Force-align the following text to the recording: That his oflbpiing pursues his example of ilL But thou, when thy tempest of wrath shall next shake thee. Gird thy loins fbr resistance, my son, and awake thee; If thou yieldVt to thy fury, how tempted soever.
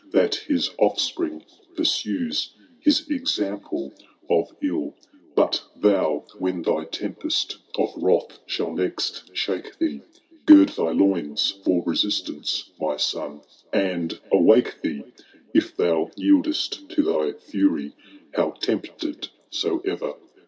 That 0.13 0.33
his 0.33 0.69
oflbpiing 0.79 1.43
pursues 1.75 2.55
his 2.79 3.07
example 3.07 3.93
of 4.31 4.49
ilL 4.59 4.95
But 5.35 5.61
thou, 5.75 6.25
when 6.39 6.63
thy 6.63 6.85
tempest 6.85 7.57
of 7.75 7.93
wrath 7.95 8.39
shall 8.47 8.73
next 8.73 9.29
shake 9.37 9.77
thee. 9.77 10.01
Gird 10.47 10.69
thy 10.69 10.89
loins 10.91 11.53
fbr 11.63 11.85
resistance, 11.85 12.71
my 12.79 12.97
son, 12.97 13.41
and 13.71 14.19
awake 14.31 14.81
thee; 14.81 15.03
If 15.53 15.77
thou 15.77 16.09
yieldVt 16.17 16.89
to 16.95 17.03
thy 17.03 17.33
fury, 17.37 17.93
how 18.33 18.53
tempted 18.59 19.27
soever. 19.51 20.15